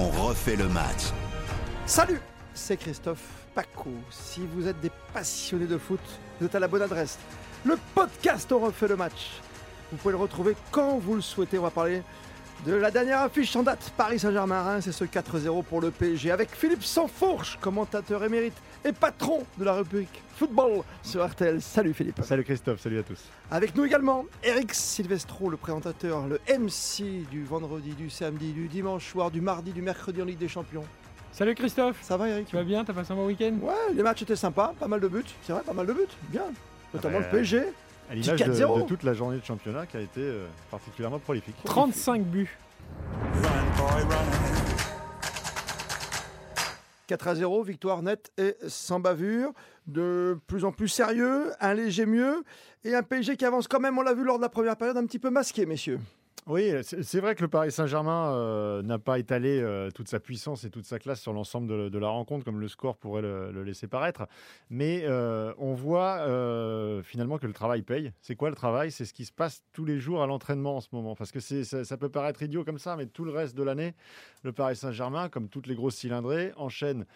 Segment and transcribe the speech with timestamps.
[0.00, 1.12] on refait le match.
[1.84, 2.20] Salut,
[2.54, 3.22] c'est Christophe
[3.54, 3.90] Paco.
[4.10, 6.00] Si vous êtes des passionnés de foot,
[6.38, 7.18] vous êtes à la bonne adresse.
[7.66, 9.42] Le podcast On refait le match.
[9.92, 11.58] Vous pouvez le retrouver quand vous le souhaitez.
[11.58, 12.02] On va parler
[12.64, 13.92] de la dernière affiche en date.
[13.96, 16.30] Paris Saint-Germain, c'est ce 4-0 pour le PSG.
[16.30, 21.60] Avec Philippe Sansfourche, commentateur émérite et patron de la rubrique football sur RTL.
[21.60, 22.20] Salut Philippe.
[22.22, 23.20] Salut Christophe, salut à tous.
[23.50, 29.10] Avec nous également Eric Silvestro, le présentateur, le MC du vendredi, du samedi, du dimanche
[29.10, 30.84] soir, du mardi, du mercredi en Ligue des Champions.
[31.32, 32.48] Salut Christophe Ça va Eric?
[32.48, 32.84] Tu vas bien?
[32.84, 33.54] T'as passé un bon week-end?
[33.62, 35.24] Ouais, les matchs étaient sympas, pas mal de buts.
[35.42, 36.00] C'est vrai, pas mal de buts.
[36.28, 36.42] Bien.
[36.92, 37.62] Notamment Ah bah, le PSG.
[38.10, 38.82] À l'image de, 4-0.
[38.82, 41.54] de toute la journée de championnat qui a été euh, particulièrement prolifique.
[41.64, 42.58] 35 buts.
[47.10, 49.52] 4 à 0, victoire nette et sans bavure.
[49.88, 52.44] De plus en plus sérieux, un léger mieux.
[52.84, 54.96] Et un PSG qui avance quand même, on l'a vu lors de la première période,
[54.96, 55.98] un petit peu masqué, messieurs.
[56.50, 60.64] Oui, c'est vrai que le Paris Saint-Germain euh, n'a pas étalé euh, toute sa puissance
[60.64, 63.86] et toute sa classe sur l'ensemble de, la rencontre, comme le score pourrait le, laisser
[63.86, 64.26] paraître.
[64.68, 66.16] Mais euh, on voit
[67.04, 68.12] finalement que le travail paye.
[68.20, 68.90] C'est quoi le travail?
[68.90, 71.14] C'est ce qui se passe tous les jours à l'entraînement en ce moment.
[71.14, 73.94] Parce que ça, ça peut paraître idiot comme ça, mais tout le reste de l'année,
[74.42, 77.06] le Paris Saint-Germain, comme toutes les grosses cylindrées, enchaîne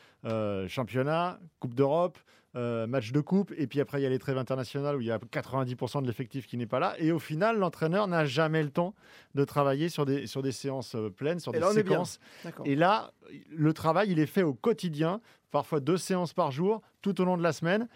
[0.68, 2.18] championnat, Coupe d'Europe.
[2.56, 5.06] Euh, match de coupe, et puis après il y a les trêves internationales où il
[5.06, 8.62] y a 90% de l'effectif qui n'est pas là, et au final l'entraîneur n'a jamais
[8.62, 8.94] le temps
[9.34, 12.20] de travailler sur des, sur des séances euh, pleines, sur Et des là, séquences.
[12.64, 13.12] Et là,
[13.50, 17.36] le travail, il est fait au quotidien, parfois deux séances par jour, tout au long
[17.36, 17.88] de la semaine.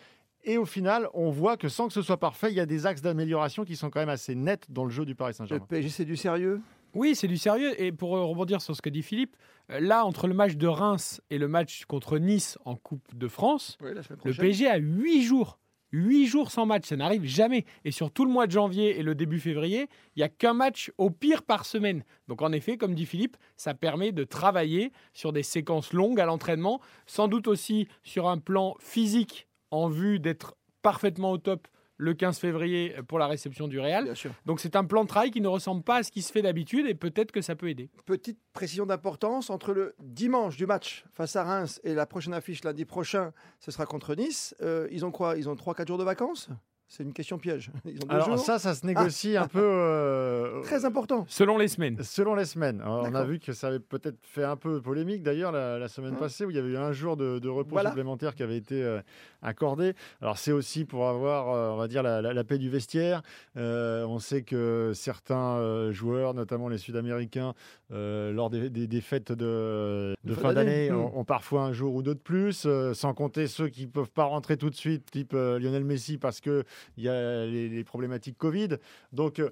[0.44, 2.86] Et au final, on voit que sans que ce soit parfait, il y a des
[2.86, 5.66] axes d'amélioration qui sont quand même assez nets dans le jeu du Paris Le Saint-Germain.
[5.68, 6.60] PSG, c'est du sérieux?
[6.98, 7.80] Oui, c'est du sérieux.
[7.80, 9.36] Et pour euh, rebondir sur ce que dit Philippe,
[9.70, 13.28] euh, là, entre le match de Reims et le match contre Nice en Coupe de
[13.28, 14.32] France, Oui, le.
[14.32, 15.60] PSG a 8 jours.
[15.92, 17.66] 8 jours sans match, ça n'arrive jamais.
[17.84, 20.54] Et sur tout le mois de janvier et le début février, il n'y a qu'un
[20.54, 22.02] match au pire par semaine.
[22.26, 26.26] Donc en effet, comme dit Philippe, ça permet de travailler sur des séquences longues à
[26.26, 32.14] l'entraînement, sans doute aussi sur un plan physique en vue d'être parfaitement au top le
[32.14, 34.04] 15 février pour la réception du Real.
[34.04, 34.32] Bien sûr.
[34.46, 36.42] Donc c'est un plan de travail qui ne ressemble pas à ce qui se fait
[36.42, 37.90] d'habitude et peut-être que ça peut aider.
[38.06, 42.64] Petite précision d'importance entre le dimanche du match face à Reims et la prochaine affiche
[42.64, 44.54] lundi prochain, ce sera contre Nice.
[44.62, 45.36] Euh, ils ont quoi?
[45.36, 46.48] Ils ont 3-4 jours de vacances?
[46.90, 47.70] C'est une question piège.
[47.84, 48.38] Ils ont deux Alors jours.
[48.38, 51.26] ça, ça se négocie un peu euh, Très important.
[51.28, 51.98] Selon les semaines.
[52.02, 52.80] selon les semaines.
[52.80, 55.88] Alors, on a vu que ça avait peut-être fait un peu polémique d'ailleurs la, la
[55.88, 57.90] semaine Hein passée où il y avait eu un jour de, de repos Voilà.
[57.90, 59.00] supplémentaire qui avait été euh,
[59.42, 59.92] accordé.
[60.22, 63.20] Alors c'est aussi pour avoir, euh, on va dire, la, la- la paix du vestiaire.
[63.58, 67.52] Euh, on sait que certains euh, joueurs, notamment les Sud-Américains,
[67.92, 70.90] euh, lors des, des- des fêtes de, fin d'année.
[70.90, 70.96] Hmm.
[70.96, 73.90] ont, ont parfois un jour ou deux de plus, euh, sans compter ceux qui ne
[73.90, 76.64] peuvent pas rentrer tout de suite, type euh, Lionel Messi, parce qu'il
[76.98, 78.76] y a les, les problématiques Covid.
[79.12, 79.50] Donc, euh,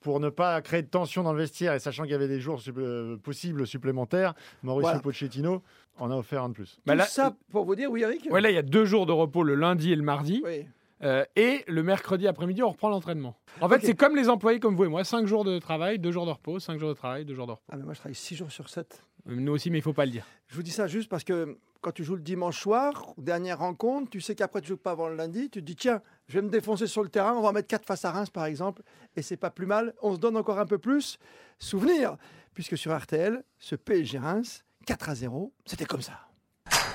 [0.00, 2.38] pour ne pas créer de tension dans le vestiaire et sachant qu'il y avait des
[2.40, 5.00] jours supplé- possibles supplémentaires, Mauricio Voilà.
[5.00, 5.62] Pochettino
[5.98, 6.78] en a offert un de plus.
[6.86, 8.28] Bah Tout là- ça pour vous dire, oui Eric?
[8.30, 10.42] Ouais, là, il y a deux jours de repos, le lundi et le mardi.
[10.44, 10.66] Oui.
[11.02, 13.36] Euh, et le mercredi après-midi, on reprend l'entraînement.
[13.60, 15.04] En fait, c'est comme les employés comme vous et moi.
[15.04, 17.52] 5 jours de travail, 2 jours de repos, 5 jours de travail, 2 jours de
[17.52, 17.62] repos.
[17.70, 19.04] Ah mais moi je travaille 6 jours sur 7.
[19.28, 20.24] Euh, Nous aussi, mais il faut pas le dire.
[20.48, 24.10] Je vous dis ça juste parce que quand tu joues le dimanche soir, dernière rencontre,
[24.10, 26.42] tu sais qu'après tu joues pas avant le lundi, tu te dis tiens, je vais
[26.42, 28.82] me défoncer sur le terrain, on va mettre 4 face à Reims par exemple,
[29.16, 31.18] et c'est pas plus mal, on se donne encore un peu plus.
[31.58, 32.16] Souvenir,
[32.54, 36.14] puisque sur RTL, ce PSG Reims, 4 à 0, c'était comme ça.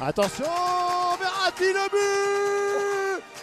[0.01, 0.45] Attention,
[1.19, 2.60] Verratti le but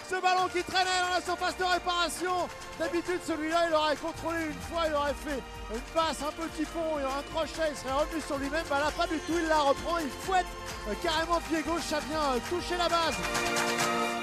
[0.08, 2.48] Ce ballon qui traînait dans la surface de réparation.
[2.78, 5.42] D'habitude, celui-là, il aurait contrôlé une fois, il aurait fait
[5.74, 8.64] une passe, un petit pont, il aurait un crochet, il serait revenu sur lui-même.
[8.70, 10.46] Bah là, pas du tout, il la reprend, il fouette
[10.88, 13.16] euh, carrément pied gauche, ça vient euh, toucher la base.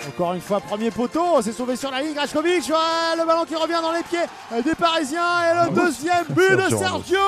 [0.07, 3.79] Encore une fois, premier poteau, c'est sauvé sur la ligne, ouais, le ballon qui revient
[3.81, 7.19] dans les pieds euh, des Parisiens et le deuxième but de Sergio Sergio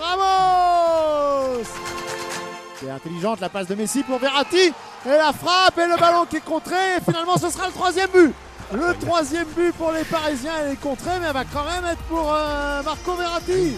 [0.00, 1.93] Ramos.
[2.80, 4.72] C'est intelligente la passe de Messi pour Verratti
[5.06, 8.10] et la frappe et le ballon qui est contré et finalement ce sera le troisième
[8.10, 8.34] but.
[8.72, 12.02] Le troisième but pour les Parisiens, elle est contrée mais elle va quand même être
[12.08, 13.76] pour euh, Marco Verratti.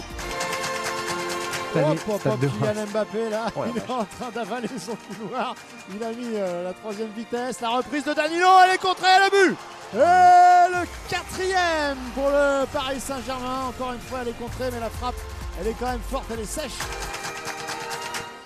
[1.75, 5.53] De Kylian Mbappé là, Oh il est en train d'avaler son couloir.
[5.93, 9.29] Il a mis euh, la troisième vitesse, la reprise de Danilo, elle est contrée, le
[9.29, 9.57] but
[9.93, 13.65] Et le quatrième pour le Paris Saint-Germain.
[13.69, 15.15] Encore une fois, elle est contrée, mais la frappe,
[15.61, 16.79] elle est quand même forte, elle est sèche.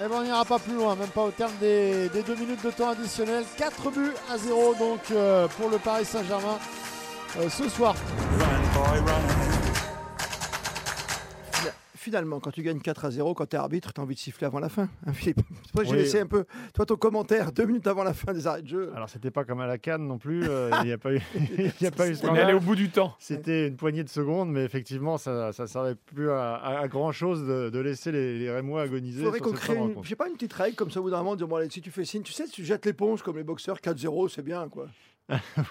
[0.03, 2.65] Et ben on n'ira pas plus loin, même pas au terme des, des deux minutes
[2.65, 3.43] de temps additionnel.
[3.55, 6.57] 4 buts à 0 donc euh, pour le Paris Saint-Germain
[7.39, 7.93] euh, ce soir.
[12.01, 14.19] Finalement, quand tu gagnes 4 à 0, quand tu es arbitre, tu as envie de
[14.19, 16.01] siffler avant la fin, hein, Philippe C'est pour ça que j'ai Oui.
[16.03, 18.91] laissé un peu, toi, ton commentaire deux minutes avant la fin des arrêts de jeu.
[18.95, 20.43] Alors, c'était pas comme à la canne non plus.
[20.47, 21.21] euh, Il n'y a pas eu,
[21.57, 23.15] il y a pas eu On est allé au bout du temps.
[23.19, 27.45] C'était une poignée de secondes, mais effectivement, ça ne servait plus à, à- à grand-chose
[27.47, 29.19] de, de laisser les, les Rémois agoniser.
[29.19, 31.35] Il faudrait qu'on crée, une, pas, une petite règle comme ça au bout d'un moment,
[31.35, 33.77] dire bon, allez, si tu fais signe, tu sais, tu jettes l'éponge comme les boxeurs
[33.77, 34.87] 4-0, c'est bien quoi.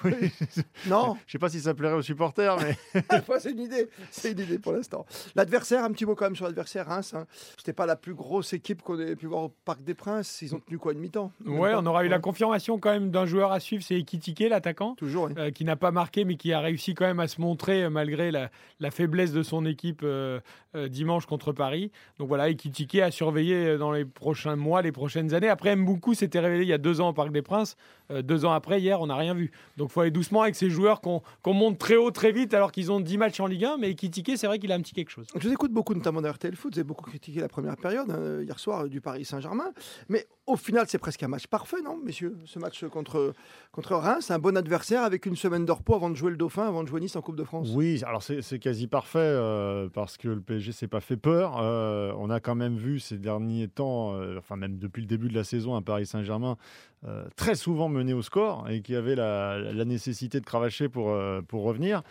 [0.04, 0.12] Oui.
[0.86, 2.76] Non, Je sais pas si ça plairait aux supporters, mais
[3.40, 5.04] c'est une idée, c'est une idée pour l'instant.
[5.34, 7.12] L'adversaire, un petit mot quand même sur l'adversaire, Reims.
[7.14, 7.26] Hein.
[7.58, 10.40] C'était pas la plus grosse équipe qu'on ait pu voir au Parc des Princes.
[10.42, 11.30] Ils ont tenu quoi une mi-temps?
[11.44, 14.94] Ouais, on aura eu la confirmation quand même d'un joueur à suivre, c'est Ekitike, l'attaquant.
[14.94, 15.24] Toujours.
[15.26, 15.34] oui.
[15.36, 17.90] euh, qui n'a pas marqué, mais qui a réussi quand même à se montrer euh,
[17.90, 18.50] malgré la,
[18.80, 20.40] la faiblesse de son équipe euh,
[20.74, 21.90] euh, dimanche contre Paris.
[22.18, 25.48] Donc voilà, Ekitike a surveillé euh, dans les prochains mois, les prochaines années.
[25.48, 27.76] Après, Mboukou s'était révélé il y a deux ans au Parc des Princes.
[28.10, 29.49] Euh, deux ans après, hier, on n'a rien vu.
[29.76, 32.92] Donc faut aller doucement avec ces joueurs qu'on monte très haut, très vite, alors qu'ils
[32.92, 33.76] ont 10 matchs en Ligue 1.
[33.78, 35.26] Mais Ekitike, c'est vrai qu'il a un petit quelque chose.
[35.34, 36.74] Je vous écoute beaucoup, notamment dans RTL Foot.
[36.74, 39.72] Vous avez beaucoup critiqué la première période, hein, hier soir, euh, du Paris Saint-Germain.
[40.08, 43.32] Mais au final, c'est presque un match parfait, non, messieurs Ce match contre,
[43.72, 46.66] contre Reims, un bon adversaire avec une semaine de repos avant de jouer le Dauphin,
[46.66, 47.70] avant de jouer Nice en Coupe de France?
[47.74, 51.58] oui, alors c'est c'est quasi parfait euh, parce que le PSG s'est pas fait peur.
[51.60, 55.28] Euh, on a quand même vu ces derniers temps, euh, enfin même depuis le début
[55.28, 56.56] de la saison, un Paris Saint-Germain
[57.06, 61.10] euh, très souvent mené au score et qui avait la, la nécessité de cravacher pour,
[61.10, 62.02] euh, pour revenir.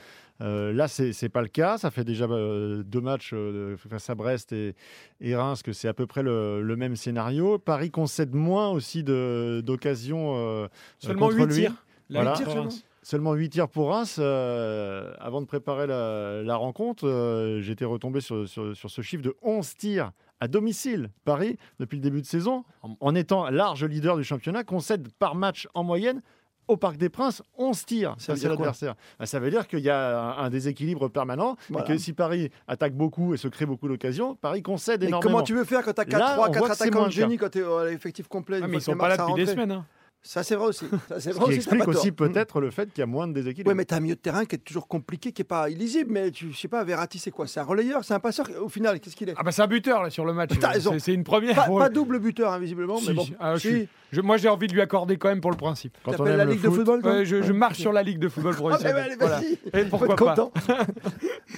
[0.42, 1.77] Euh, là, c'est c'est pas le cas.
[1.77, 4.74] Ça fait déjà euh, deux matchs euh, face à Brest et,
[5.19, 7.57] et Reims que c'est à peu près le, le même scénario.
[7.60, 10.36] Paris concède moins aussi de- d'occasions.
[10.38, 10.68] euh,
[11.00, 11.54] Seulement contre 8 lui.
[11.56, 11.71] tirs.
[12.10, 12.31] Là, Voilà.
[12.31, 12.86] contre Huit tirs Reims.
[13.01, 14.16] Seulement 8 tirs pour Reims.
[14.19, 19.24] euh, avant de préparer la, la rencontre, euh, j'étais retombé sur, sur- sur ce chiffre
[19.24, 21.10] de 11 tirs à domicile.
[21.25, 25.36] Paris, depuis le début de saison, en, en étant large leader du championnat, concède par
[25.36, 26.21] match en moyenne
[26.69, 28.95] au Parc des Princes 11 tirs Ça veut face à dire l'adversaire.
[29.19, 31.86] Bah, ça veut dire qu'il y a un, un déséquilibre permanent Voilà.
[31.86, 35.31] et que si Paris attaque beaucoup et se crée beaucoup d'occasions, Paris concède Mais énormément.
[35.33, 36.83] comment tu veux faire quand tu as 4, Là, 3, on 4 voit que c'est
[36.83, 39.10] attaquants moins de génie quand tu es à l'effectif complet Ah, mais ils sont pas
[39.10, 39.71] là depuis des semaines.
[39.71, 39.86] hein.
[40.21, 40.86] Ça, c'est vrai aussi.
[41.07, 42.27] Ça, c'est Ce vrai qui aussi, t'as explique pas aussi tort.
[42.27, 42.31] Mm.
[42.33, 43.69] peut-être le fait qu'il y a moins de déséquilibre.
[43.71, 45.69] Oui, mais tu as un milieu de terrain qui est toujours compliqué, qui n'est pas
[45.69, 46.12] illisible.
[46.12, 47.48] Mais tu, je sais pas, Verratti, c'est quoi?
[47.48, 48.04] C'est un relayeur?
[48.04, 48.48] C'est un passeur?
[48.62, 49.33] Au final, qu'est-ce qu'il est?
[49.38, 50.51] Ah bah c'est un buteur là sur le match.
[50.60, 50.80] T'as.
[50.80, 51.56] C'est- C'est une première.
[51.56, 52.98] pas, pour- pas double buteur, hein, visiblement.
[52.98, 53.27] Si, mais bon.
[53.39, 53.68] ah, je Si.
[53.69, 55.98] suis- je- moi j'ai envie de lui accorder quand même pour le principe.
[56.04, 57.94] Quand on T'appelles aime la le Ligue de foot, football Ouais, je, je marche sur
[57.94, 58.95] la ligue de football Ah, professionnel.
[58.95, 59.38] mais allez, Voilà.
[59.38, 59.54] vas-y.
[59.74, 60.51] Et Faut pourquoi être pas content.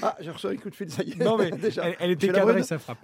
[0.03, 1.23] ah, j'ai reçu un coup de fil, ça y est.
[1.23, 1.83] Non mais déjà.
[1.87, 2.63] elle, elle était la cadrée brune.
[2.63, 2.97] sa frappe.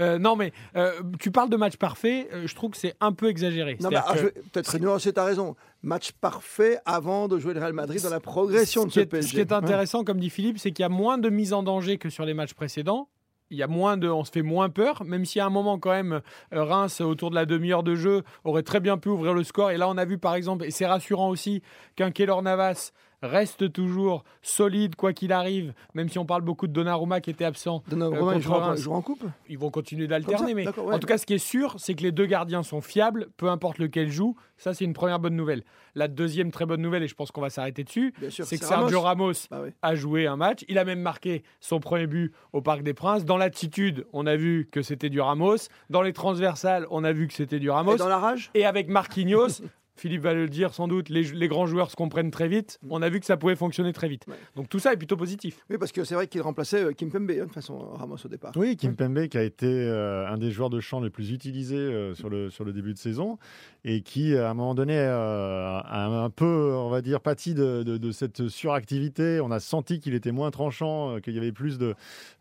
[0.00, 3.12] Euh, non mais euh, tu parles de match parfait, euh, je trouve que c'est un
[3.12, 3.76] peu exagéré.
[3.80, 4.70] Non, mais C'est-à-dire ah, que je vais peut-être
[5.04, 5.56] nuancer, t'as raison.
[5.82, 9.16] Match parfait avant de jouer le Real Madrid dans la progression ce de qui, ce
[9.16, 11.52] est, ce qui est intéressant, comme dit Philippe, c'est qu'il y a moins de mise
[11.52, 13.08] en danger que sur les matchs précédents.
[13.50, 15.78] Il y a moins de, on se fait moins peur, même si à un moment
[15.78, 16.22] quand même,
[16.54, 19.70] euh, Reims autour de la demi-heure de jeu aurait très bien pu ouvrir le score.
[19.70, 21.62] Et là, on a vu par exemple, et c'est rassurant aussi,
[21.94, 22.92] qu'un Keylor Navas
[23.24, 27.44] reste toujours solide quoi qu'il arrive, même si on parle beaucoup de Donnarumma qui était
[27.44, 27.82] absent.
[27.88, 30.94] Donnarumma, Euh, il contre joue en- couple Ils vont continuer d'alterner, mais ouais.
[30.94, 33.48] en tout cas, ce qui est sûr, c'est que les deux gardiens sont fiables, peu
[33.48, 34.36] importe lequel joue.
[34.56, 35.64] Ça, c'est une première bonne nouvelle.
[35.96, 39.00] La deuxième très bonne nouvelle, et je pense qu'on va s'arrêter dessus, c'est que Sergio
[39.00, 39.24] Ramos.
[39.24, 39.70] Ramos Bah oui.
[39.82, 40.64] a joué un match.
[40.68, 43.24] Il a même marqué son premier but au Parc des Princes.
[43.24, 45.56] Dans l'attitude, on a vu que c'était du Ramos.
[45.90, 47.94] Dans les transversales, on a vu que c'était du Ramos.
[47.94, 49.48] Et dans la rage Et avec Marquinhos,
[49.96, 52.78] Philippe va le dire sans doute, les, les grands joueurs se comprennent très vite.
[52.90, 54.24] On a vu que ça pouvait fonctionner très vite.
[54.28, 54.34] Ouais.
[54.56, 55.64] Donc tout ça est plutôt positif.
[55.70, 58.16] Oui, parce que c'est vrai qu'il remplaçait euh, Kim Pembe, hein, de toute façon, Ramos
[58.24, 58.52] au départ.
[58.56, 61.76] Oui, Kim Pembe qui a été euh, un des joueurs de champ les plus utilisés
[61.76, 63.38] euh, sur, le, sur le début de saison
[63.84, 67.82] et qui, à un moment donné, euh, a un peu, on va dire, pâti de,
[67.84, 69.40] de- de cette suractivité.
[69.40, 71.94] On a senti qu'il était moins tranchant, euh, qu'il y avait plus de,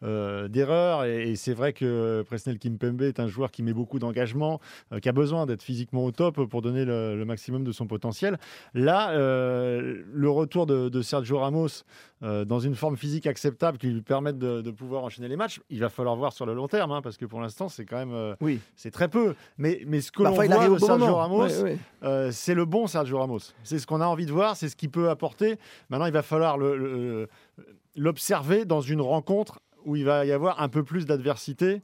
[0.04, 1.06] euh, d'erreurs.
[1.06, 4.60] Et, et c'est vrai que Presnel Kimpembe est un joueur qui met beaucoup d'engagement,
[4.92, 7.88] euh, qui a besoin d'être physiquement au top pour donner le, le maximum de son
[7.88, 8.38] potentiel.
[8.74, 11.68] Là, euh, le retour de, de Sergio Ramos
[12.24, 15.60] euh, dans une forme physique acceptable qui lui permette de, de pouvoir enchaîner les matchs,
[15.70, 17.98] il va falloir voir sur le long terme, hein, parce que pour l'instant, c'est quand
[17.98, 18.60] même euh, Oui.
[18.76, 19.36] c'est très peu.
[19.58, 21.18] Mais, mais ce que Bah, l'on enfin, voit de Sergio moment.
[21.18, 22.32] Ramos, Ouais, ouais.
[22.32, 23.40] c'est le bon Sergio Ramos.
[23.64, 25.58] C'est ce qu'on a envie de voir, c'est ce qu'il peut apporter.
[25.90, 27.28] Maintenant, il va falloir le- le-
[27.96, 31.82] l'observer dans une rencontre où il va y avoir un peu plus d'adversité,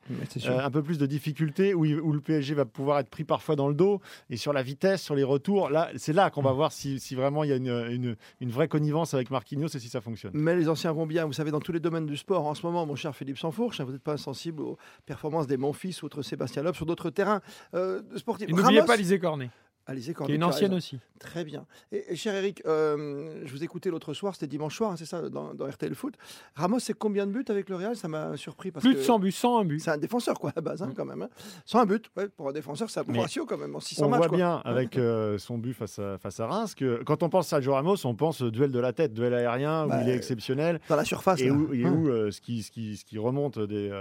[0.50, 3.24] euh, un peu plus de difficultés, où, il- où le PSG va pouvoir être pris
[3.24, 6.42] parfois dans le dos, et sur la vitesse, sur les retours, là, c'est là qu'on
[6.42, 9.68] va voir si, si vraiment il y a une, une- une vraie connivence avec Marquinhos
[9.68, 10.32] et si ça fonctionne.
[10.34, 12.46] Mais les anciens vont bien, vous savez, dans tous les domaines du sport.
[12.48, 15.58] En ce moment, mon cher Philippe Sansfourche, hein, vous n'êtes pas insensible aux performances des
[15.58, 17.42] Monfils, outre Sébastien Loeb, sur d'autres terrains
[17.74, 18.50] euh, sportifs.
[18.50, 19.50] Et n'oubliez pas Lisée Cornet.
[19.90, 21.00] Alizé Qui est une ancienne aussi.
[21.20, 21.66] Très bien.
[21.92, 25.06] Et, et cher Eric, euh, je vous écoutais l'autre soir, c'était dimanche soir, hein, c'est
[25.06, 26.14] ça, dans, dans RTL Foot.
[26.56, 27.96] Ramos, c'est combien de buts avec le Real?
[27.96, 28.72] Ça m'a surpris.
[28.72, 29.80] Parce Plus que de 100 buts, 101 buts.
[29.80, 30.94] C'est un défenseur, quoi, à la base, hein, Mm.
[30.94, 31.22] quand même.
[31.24, 31.30] Hein.
[31.66, 34.10] 101 buts, ouais, pour un défenseur, c'est un bon ratio, quand même, en 600 On
[34.10, 34.18] matchs.
[34.20, 34.38] voit quoi.
[34.38, 37.50] bien avec euh, son but face à, face à Reims que quand on pense à
[37.50, 40.80] Sergio Ramos, on pense duel de la tête, duel aérien où Bah, il est exceptionnel.
[40.88, 41.42] Dans la surface.
[41.42, 41.92] Et où, et Hein.
[41.94, 43.92] où, euh, ce, qui, ce, qui, ce qui remonte des,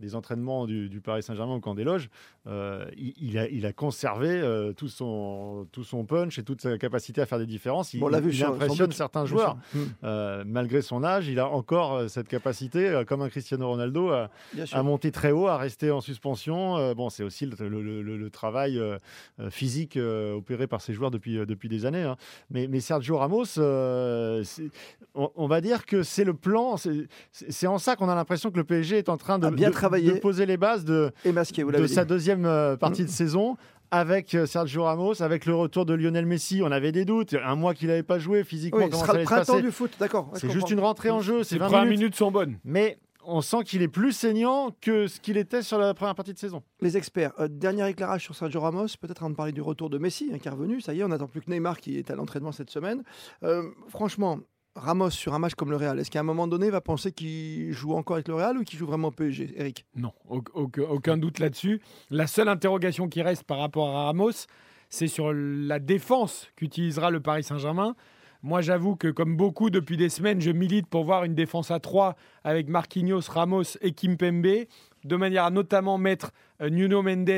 [0.00, 2.08] des entraînements du, du Paris Saint-Germain au camp des loges,
[2.46, 4.42] il, il a, il a conservé
[4.76, 5.04] tout, son,
[5.72, 7.94] tout son punch et toute sa capacité à faire des différences.
[7.94, 9.56] Il, Bon, vu impressionne certains joueurs.
[9.72, 9.80] sûr.
[9.80, 13.68] Mm, Euh, malgré son âge, il a encore euh, cette capacité, euh, comme un Cristiano
[13.68, 14.30] Ronaldo, à,
[14.82, 16.76] monter très haut, à rester en suspension.
[16.76, 18.98] Euh, bon, c'est aussi le, le- le- le travail euh,
[19.50, 22.02] physique opéré par ces joueurs depuis, depuis des années.
[22.02, 22.16] hein.
[22.50, 23.44] Mais, mais Sergio Ramos,
[25.14, 26.76] on, on va dire que c'est le plan.
[27.32, 29.74] C'est en ça qu'on a l'impression que le PSG est en train de, bien de-
[30.14, 31.94] de poser les bases de, Et masqué, vous de l'avez dit.
[31.94, 32.42] sa deuxième
[32.78, 33.56] partie de saison.
[33.94, 37.34] Avec euh, Sergio Ramos, avec le retour de Lionel Messi, on avait des doutes.
[37.44, 39.62] Un mois qu'il n'avait pas joué physiquement, Oui, ce comment sera ça le printemps passer
[39.62, 40.30] du foot, d'accord.
[40.34, 41.98] C'est juste une rentrée en jeu, c'est Les 20 premières minutes.
[42.00, 42.58] minutes sont bonnes.
[42.64, 46.34] Mais on sent qu'il est plus saignant que ce qu'il était sur la première partie
[46.34, 46.64] de saison.
[46.80, 49.98] Les experts, euh, dernier éclairage sur Sergio Ramos, peut-être avant de parler du retour de
[49.98, 50.80] Messi, hein, qui est revenu.
[50.80, 53.04] Ça y est, on n'attend plus que Neymar qui est à l'entraînement cette semaine.
[53.44, 54.40] Euh, franchement,
[54.76, 57.12] Ramos sur un match comme le Real, est-ce qu'à un moment donné, il va penser
[57.12, 59.84] qu'il joue encore avec le Real ou qu'il joue vraiment au PSG, Eric?
[59.94, 61.80] Non, au- au- aucun doute là-dessus.
[62.10, 64.32] La seule interrogation qui reste par rapport à Ramos,
[64.88, 67.94] c'est sur la défense qu'utilisera le Paris Saint-Germain.
[68.42, 71.78] Moi, j'avoue que comme beaucoup depuis des semaines, je milite pour voir une défense à
[71.78, 74.66] 3 avec Marquinhos, Ramos et Kimpembe,
[75.04, 77.30] de manière à notamment mettre euh, Nuno Mendes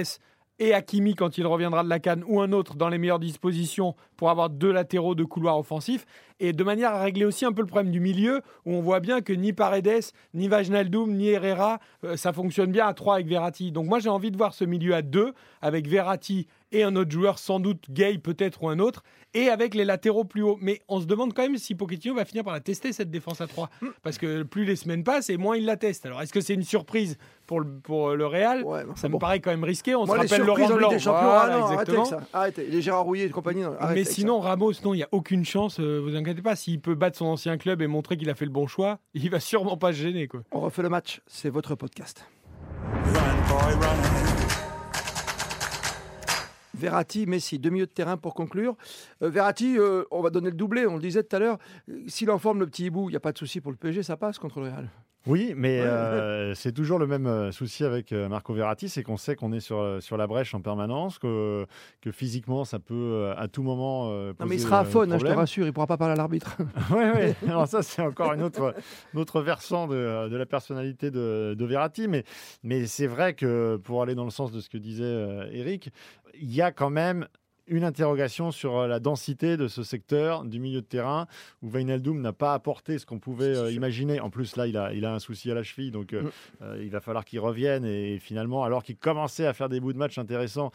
[0.59, 3.95] et Hakimi quand il reviendra de la canne ou un autre dans les meilleures dispositions
[4.17, 6.07] pour avoir deux latéraux de couloir offensif
[6.41, 9.01] et de manière à régler aussi un peu le problème du milieu où on voit
[9.01, 13.27] bien que ni Paredes, ni Vajnaldum, ni Herrera, euh, ça fonctionne bien à 3 avec
[13.27, 13.73] Verratti.
[13.73, 15.33] Donc moi j'ai envie de voir ce milieu à 2
[15.63, 19.03] avec Verratti et un autre joueur, sans doute Gay peut-être ou un autre,
[19.35, 20.59] et avec les latéraux plus hauts.
[20.61, 23.41] Mais on se demande quand même si Pochettino va finir par la tester cette défense
[23.41, 23.69] à 3
[24.03, 26.07] parce que plus les semaines passent et moins il la teste.
[26.07, 28.65] Alors est-ce que c'est une surprise pour le, pour le Real?
[28.65, 29.19] Ouais, Ça me bon.
[29.19, 29.95] paraît quand même risqué.
[29.95, 30.89] On Moi, se rappelle Laurent Blanc.
[30.91, 32.05] des Champions, Voilà, ah non, arrêtez avec exactement.
[32.05, 32.29] ça.
[32.33, 32.67] Arrêtez.
[32.67, 34.13] Les Gérard Rouillet et compagnie, non, arrêtez Mais ça.
[34.15, 36.57] sinon, Ramos, non, il n'y a aucune chance, euh, vous inquiétez pas.
[36.57, 39.29] S'il peut battre son ancien club et montrer qu'il a fait le bon choix, il
[39.31, 40.27] va sûrement pas se gêner.
[40.29, 40.41] Quoi.
[40.53, 42.27] On refait le match, c'est votre podcast.
[46.77, 48.77] Verratti, Messi, deux milieux de terrain pour conclure.
[49.23, 51.59] Euh, Verratti, euh, on va donner le doublé, on le disait tout à l'heure.
[51.89, 53.77] Euh, S'il en forme le petit hibou, il n'y a pas de souci pour le
[53.77, 54.89] PSG, ça passe contre le Real.
[55.27, 59.03] Oui, mais Ouais, euh, c'est toujours le même euh, souci avec euh, Marco Verratti, c'est
[59.03, 61.67] qu'on sait qu'on est sur, sur la brèche en permanence, que,
[62.01, 64.11] que physiquement ça peut à tout moment.
[64.11, 66.17] Non, mais il sera à faune, hein, je te rassure, il pourra pas parler à
[66.17, 66.57] l'arbitre.
[66.91, 67.35] Oui, oui.
[67.49, 68.75] Alors ça, c'est encore une autre,
[69.15, 72.07] un autre versant de, de la personnalité de, de Verratti.
[72.07, 72.25] Mais,
[72.63, 75.91] mais c'est vrai que pour aller dans le sens de ce que disait Eric,
[76.41, 77.27] il y a quand même
[77.69, 81.27] une interrogation sur euh, la densité de ce secteur du milieu de terrain
[81.63, 84.21] où Wijnaldum n'a pas apporté ce qu'on pouvait euh, imaginer.
[84.21, 86.23] En plus, là, il a, il a un souci à la cheville, donc euh,
[86.61, 86.65] Mm.
[86.81, 87.85] il va falloir qu'il revienne.
[87.85, 90.71] Et finalement, alors qu'il commençait à faire des bouts de match intéressants,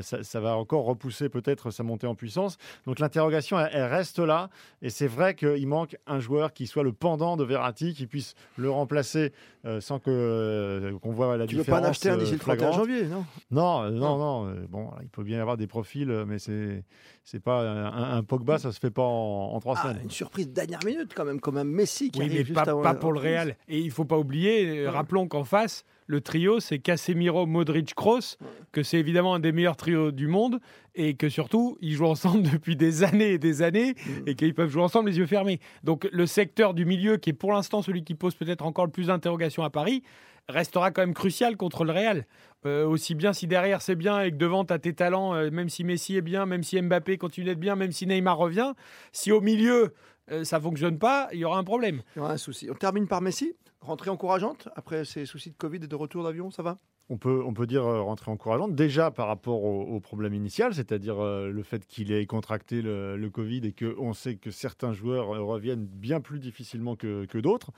[0.00, 2.58] ça, ça va encore repousser peut-être sa montée en puissance.
[2.86, 4.50] Donc l'interrogation, elle, elle reste là.
[4.82, 8.34] Et c'est vrai qu'il manque un joueur qui soit le pendant de Verratti, qui puisse
[8.56, 9.32] le remplacer
[9.80, 11.80] sans que qu'on voit la tu ne veux différence.
[11.82, 12.78] pas en acheter un d'ici le 31 flagrante.
[12.88, 13.24] janvier, non?
[13.50, 14.48] Non, non, non.
[14.48, 16.84] euh, bon, il peut bien y avoir des profils, euh, mais c'est
[17.24, 20.00] c'est pas un, un Pogba, ça se fait pas en, en trois Ah, semaine.
[20.04, 22.54] Une surprise de dernière minute quand même, comme un Messi qui Oui, arrive mais juste
[22.54, 23.20] pas, avant pas pour le.
[23.20, 23.56] Real.
[23.68, 24.88] Et il faut pas oublier, euh, Ouais.
[24.88, 28.36] rappelons qu'en face, le trio, c'est Casemiro, Modric, Kroos,
[28.72, 30.58] que c'est évidemment un des meilleurs trios du monde,
[30.96, 34.10] et que surtout, ils jouent ensemble depuis des années et des années, Mm.
[34.28, 35.60] et qu'ils peuvent jouer ensemble les yeux fermés.
[35.84, 38.90] Donc le secteur du milieu, qui est pour l'instant celui qui pose peut-être encore le
[38.90, 40.02] plus d'interrogations à Paris,
[40.48, 42.26] restera quand même crucial contre le Real.
[42.64, 45.50] Euh, aussi bien si derrière c'est bien et que devant tu as tes talents, euh,
[45.50, 48.74] même si Messi est bien, même si Mbappé continue d'être bien, même si Neymar revient,
[49.10, 49.94] si au milieu
[50.30, 52.02] euh, ça fonctionne pas, il y aura un problème.
[52.14, 52.68] Il y aura un souci.
[52.70, 53.56] On termine par Messi?
[53.82, 56.78] Rentrée encourageante après ces soucis de Covid et de retour d'avion, ça va?
[57.10, 60.72] On peut, on peut dire euh, rentrée encourageante, déjà par rapport au, au problème initial,
[60.72, 65.34] c'est-à-dire euh, le fait qu'il ait contracté le, Covid et qu'on sait que certains joueurs
[65.34, 67.72] euh, reviennent bien plus difficilement que, d'autres.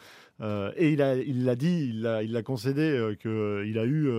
[0.77, 4.11] Et il l'a il dit, il l'a il l'a concédé qu'il a eu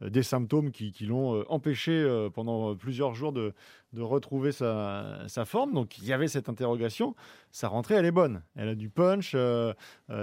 [0.00, 3.52] des symptômes qui, l'ont empêché pendant plusieurs jours de,
[3.92, 5.72] de retrouver sa, sa forme.
[5.74, 7.16] Donc il y avait cette interrogation.
[7.50, 8.42] Sa rentrée, elle est bonne.
[8.54, 9.36] Elle a du punch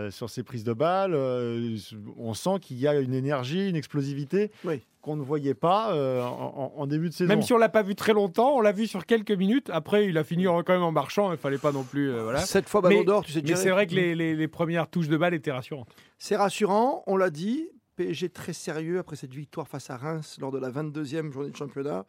[0.09, 1.75] sur ses prises de euh,
[2.17, 4.81] on sent qu'il y a une énergie, une explosivité Oui.
[5.01, 7.27] qu'on ne voyait pas euh, en, début de saison.
[7.29, 9.69] Même si on l'a pas vu très longtemps, on l'a vu sur quelques minutes.
[9.71, 11.31] Après, il a fini en- quand même en marchant.
[11.31, 12.09] Il fallait pas non plus.
[12.11, 12.39] euh, voilà.
[12.39, 14.87] Sept fois ballon Mais- d'or, tu sais Mais c'est vrai que les, les- les premières
[14.89, 15.89] touches de balle étaient rassurantes.
[16.17, 17.67] C'est rassurant, on l'a dit.
[17.97, 21.55] PSG très sérieux après cette victoire face à Reims lors de la 22e journée de
[21.55, 22.05] championnat.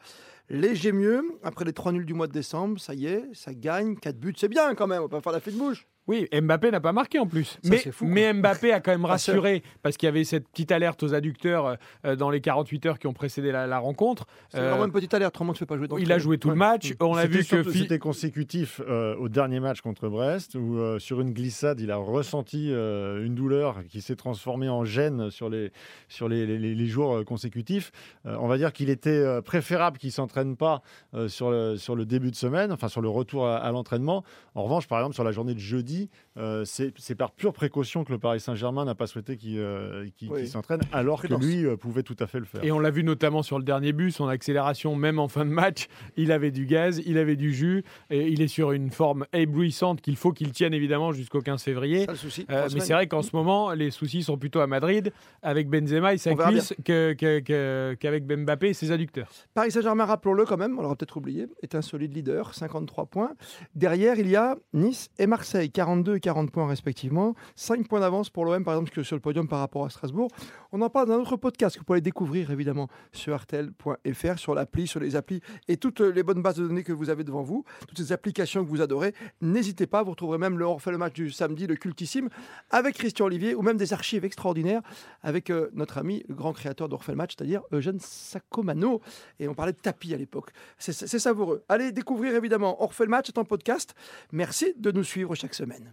[0.50, 2.80] Léger mieux après les trois nuls du mois de décembre.
[2.80, 3.94] Ça y est, ça gagne.
[3.96, 4.98] 4 buts, c'est bien quand même.
[5.02, 5.86] On va pas faire la fête bouche.
[6.08, 7.58] Oui, Mbappé n'a pas marqué en plus.
[7.64, 11.14] mais, mais Mbappé a quand même rassuré parce qu'il y avait cette petite alerte aux
[11.14, 14.26] adducteurs euh, dans les 48 heures qui ont précédé la, rencontre.
[14.50, 15.38] C'est vraiment euh, une petite alerte.
[15.40, 15.88] ne fait pas jouer.
[15.98, 16.94] Il a joué tout le match.
[17.00, 21.32] On a vu que c'était consécutif euh, au dernier match contre Brest où sur une
[21.32, 25.72] glissade, il a ressenti une douleur qui s'est transformée en gêne sur les
[26.08, 27.90] sur les, les, jours consécutifs.
[28.24, 30.82] on va dire qu'il était préférable qu'il s'entraîne pas
[31.26, 34.24] sur le sur le début de semaine, enfin sur le retour à l'entraînement.
[34.54, 38.04] En revanche, par exemple, sur la journée de jeudi dit euh, c'est par pure précaution
[38.04, 40.06] que le Paris Saint-Germain n'a pas souhaité qu'il euh,
[40.46, 42.62] s'entraîne, alors que lui euh, pouvait tout à fait le faire.
[42.62, 45.50] Et on l'a vu notamment sur le dernier but, son accélération, même en fin de
[45.50, 49.24] match, il avait du gaz, il avait du jus, et il est sur une forme
[49.32, 52.06] éblouissante qu'il faut qu'il tienne évidemment jusqu'au 15 février.
[52.48, 55.12] mais c'est vrai qu'en ce moment, les soucis sont plutôt à Madrid,
[55.42, 59.28] avec Benzema et sa cuisse, qu'avec Mbappé et ses adducteurs.
[59.54, 63.32] Paris Saint-Germain, rappelons-le quand même, on l'aura peut-être oublié, est un solide leader, 53 points.
[63.74, 67.36] Derrière, il y a Nice et Marseille, 42 et 40 points respectivement.
[67.54, 70.28] 5 points d'avance pour l'OM, par exemple, sur le podium par rapport à Strasbourg.
[70.72, 74.52] On en parle dans un autre podcast que vous pouvez découvrir évidemment sur artel.fr, sur
[74.52, 77.42] l'appli, sur les applis et toutes les bonnes bases de données que vous avez devant
[77.42, 79.14] vous, toutes ces applications que vous adorez.
[79.40, 82.28] N'hésitez pas, vous retrouverez même le match du samedi, le cultissime,
[82.70, 84.82] avec Christian Olivier ou même des archives extraordinaires
[85.22, 89.00] avec euh, notre ami, le grand créateur le match, c'est-à-dire Eugène Sacomano.
[89.38, 90.50] Et on parlait de tapis à l'époque.
[90.78, 91.62] C'est savoureux.
[91.68, 93.94] Allez découvrir évidemment refait le match, en podcast.
[94.32, 95.92] Merci de nous suivre chaque semaine.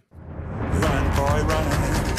[0.80, 2.13] Run, boy, run.